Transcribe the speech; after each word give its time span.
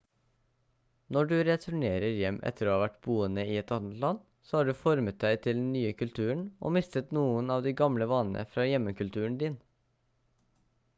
når 1.17 1.27
du 1.31 1.33
returnerer 1.47 2.05
hjem 2.19 2.39
etter 2.51 2.69
å 2.69 2.73
ha 2.73 2.79
vært 2.85 2.95
boende 3.09 3.45
i 3.51 3.59
et 3.63 3.73
annet 3.77 4.01
land 4.05 4.25
så 4.49 4.59
har 4.61 4.69
du 4.69 4.73
formet 4.79 5.21
deg 5.27 5.43
til 5.45 5.59
den 5.61 5.69
nye 5.77 5.93
kulturen 6.01 6.43
og 6.69 6.75
mistet 6.81 7.15
noen 7.21 7.55
av 7.59 7.65
de 7.71 7.77
gamle 7.87 8.11
vanene 8.15 8.47
fra 8.55 8.69
hjemmekulturen 8.73 9.41
din 9.47 9.61